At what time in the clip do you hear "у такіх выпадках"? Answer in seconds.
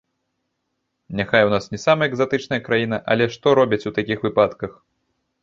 3.93-4.71